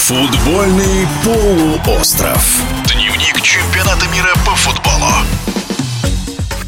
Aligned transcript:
Футбольный 0.00 1.06
полуостров. 1.22 2.62
Дневник 2.86 3.40
чемпионата 3.42 4.08
мира 4.08 4.32
по 4.44 4.56
футболу. 4.56 4.89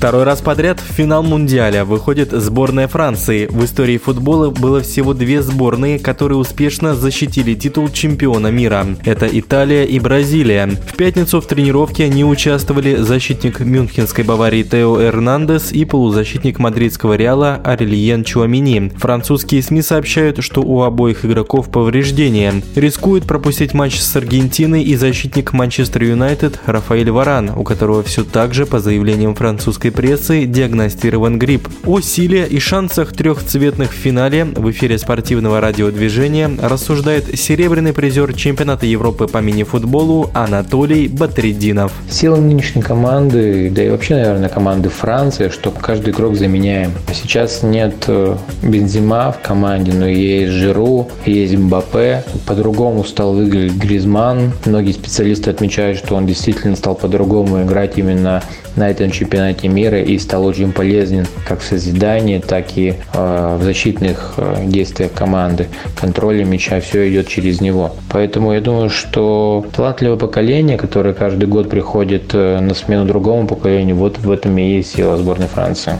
Второй 0.03 0.25
раз 0.25 0.41
подряд 0.41 0.81
в 0.81 0.93
финал 0.95 1.23
Мундиаля 1.23 1.85
выходит 1.85 2.33
сборная 2.33 2.89
Франции. 2.89 3.47
В 3.47 3.65
истории 3.65 3.99
футбола 3.99 4.51
было 4.51 4.81
всего 4.81 5.15
две 5.15 5.43
сборные, 5.43 6.01
которые 6.01 6.39
успешно 6.39 6.97
защитили 6.97 7.55
титул 7.55 7.89
чемпиона 7.89 8.49
мира. 8.49 8.85
Это 9.05 9.29
Италия 9.31 9.85
и 9.85 10.01
Бразилия. 10.01 10.67
В 10.67 10.97
пятницу 10.97 11.41
в 11.41 11.47
тренировке 11.47 12.09
не 12.09 12.25
участвовали 12.25 12.97
защитник 12.97 13.61
мюнхенской 13.61 14.25
Баварии 14.25 14.65
Тео 14.65 15.01
Эрнандес 15.01 15.71
и 15.71 15.85
полузащитник 15.85 16.59
мадридского 16.59 17.15
Реала 17.15 17.61
Арельен 17.63 18.25
Чуамини. 18.25 18.91
Французские 18.97 19.63
СМИ 19.63 19.83
сообщают, 19.83 20.43
что 20.43 20.63
у 20.63 20.83
обоих 20.83 21.25
игроков 21.25 21.71
повреждения. 21.71 22.61
Рискует 22.75 23.23
пропустить 23.23 23.73
матч 23.73 24.01
с 24.01 24.17
Аргентиной 24.17 24.83
и 24.83 24.97
защитник 24.97 25.53
Манчестер 25.53 26.03
Юнайтед 26.03 26.59
Рафаэль 26.67 27.13
Варан, 27.13 27.51
у 27.51 27.63
которого 27.63 28.03
все 28.03 28.25
так 28.25 28.53
же, 28.53 28.67
по 28.67 28.81
заявлениям 28.81 29.37
французской 29.37 29.92
прессы 29.93 30.47
диагностирован 30.47 31.39
грипп. 31.39 31.69
О 31.87 32.01
силе 32.01 32.47
и 32.47 32.59
шансах 32.59 33.13
трехцветных 33.13 33.93
в 33.93 33.95
финале 33.95 34.45
в 34.45 34.71
эфире 34.71 34.99
спортивного 34.99 35.61
радиодвижения 35.61 36.51
рассуждает 36.61 37.39
серебряный 37.39 37.93
призер 37.93 38.35
чемпионата 38.35 38.87
Европы 38.87 39.29
по 39.29 39.39
мини-футболу 39.39 40.31
Анатолий 40.35 41.09
Батридинов. 41.09 41.93
Сила 42.11 42.37
нынешней 42.37 42.83
команды, 42.83 43.71
да 43.71 43.85
и 43.85 43.91
вообще, 43.91 44.15
наверное, 44.15 44.49
команды 44.49 44.89
Франции, 44.89 45.49
что 45.49 45.71
каждый 45.71 46.13
игрок 46.13 46.37
заменяем. 46.37 46.93
Сейчас 47.13 47.63
нет 47.63 47.95
э, 48.09 48.37
Бензима 48.63 49.33
в 49.33 49.47
команде, 49.47 49.93
но 49.93 50.07
есть 50.07 50.53
Жиру, 50.53 51.09
есть 51.27 51.55
Мбаппе. 51.55 52.25
По-другому 52.47 53.05
стал 53.05 53.35
выглядеть 53.35 53.77
Гризман. 53.77 54.53
Многие 54.65 54.93
специалисты 54.93 55.51
отмечают, 55.51 55.99
что 55.99 56.15
он 56.15 56.27
действительно 56.27 56.77
стал 56.77 56.95
по-другому 56.95 57.63
играть 57.63 57.99
именно 57.99 58.43
на 58.77 58.89
этом 58.89 59.11
чемпионате 59.11 59.69
мира 59.69 59.82
и 59.89 60.19
стал 60.19 60.45
очень 60.45 60.73
полезен 60.73 61.27
как 61.47 61.61
в 61.61 61.65
созидании, 61.65 62.39
так 62.39 62.77
и 62.77 62.95
э, 63.15 63.57
в 63.59 63.63
защитных 63.63 64.35
э, 64.37 64.65
действиях 64.67 65.13
команды. 65.13 65.69
Контроль 66.01 66.45
мяча, 66.45 66.81
все 66.81 67.09
идет 67.11 67.29
через 67.29 67.61
него. 67.61 67.95
Поэтому 68.11 68.53
я 68.53 68.61
думаю, 68.61 68.91
что 68.91 69.65
талантливое 69.75 70.17
поколение, 70.17 70.77
которое 70.79 71.15
каждый 71.15 71.47
год 71.47 71.71
приходит 71.71 72.35
э, 72.35 72.61
на 72.61 72.75
смену 72.75 73.05
другому 73.07 73.47
поколению, 73.47 73.97
вот 73.97 74.19
в 74.19 74.31
этом 74.31 74.57
и 74.59 74.77
есть 74.77 74.95
сила 74.95 75.17
сборной 75.17 75.49
Франции. 75.49 75.93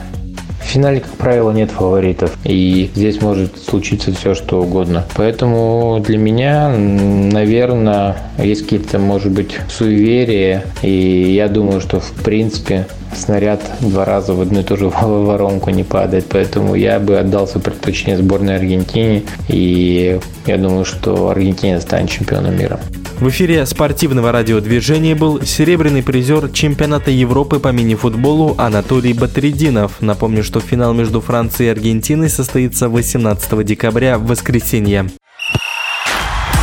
В 0.63 0.65
финале, 0.65 1.01
как 1.01 1.11
правило, 1.11 1.51
нет 1.51 1.71
фаворитов. 1.71 2.35
И 2.45 2.89
здесь 2.95 3.21
может 3.21 3.57
случиться 3.61 4.11
все, 4.13 4.33
что 4.33 4.61
угодно. 4.61 5.05
Поэтому 5.15 6.01
для 6.03 6.17
меня, 6.17 6.69
наверное, 6.69 8.17
есть 8.39 8.63
какие-то, 8.63 8.97
может 8.97 9.31
быть, 9.31 9.57
суеверия. 9.69 10.63
И 10.81 11.33
я 11.35 11.47
думаю, 11.47 11.81
что, 11.81 11.99
в 11.99 12.11
принципе, 12.23 12.87
снаряд 13.15 13.61
два 13.81 14.05
раза 14.05 14.33
в 14.33 14.41
одну 14.41 14.61
и 14.61 14.63
ту 14.63 14.77
же 14.77 14.87
воронку 15.01 15.69
не 15.69 15.83
падает. 15.83 16.25
Поэтому 16.29 16.75
я 16.75 16.99
бы 16.99 17.17
отдался 17.17 17.59
предпочтение 17.59 18.17
сборной 18.17 18.57
Аргентине. 18.57 19.23
И 19.47 20.19
я 20.45 20.57
думаю, 20.57 20.85
что 20.85 21.29
Аргентина 21.29 21.79
станет 21.81 22.09
чемпионом 22.09 22.57
мира. 22.57 22.79
В 23.19 23.29
эфире 23.29 23.65
спортивного 23.65 24.31
радиодвижения 24.31 25.15
был 25.15 25.41
серебряный 25.43 26.03
призер 26.03 26.49
чемпионата 26.49 27.11
Европы 27.11 27.59
по 27.59 27.69
мини-футболу 27.69 28.55
Анатолий 28.57 29.13
Батридинов. 29.13 30.01
Напомню, 30.01 30.43
что 30.43 30.59
финал 30.59 30.93
между 30.93 31.21
Францией 31.21 31.69
и 31.69 31.71
Аргентиной 31.71 32.29
состоится 32.29 32.89
18 32.89 33.65
декабря 33.65 34.17
в 34.17 34.25
воскресенье. 34.25 35.09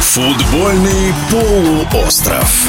Футбольный 0.00 1.14
полуостров. 1.30 2.68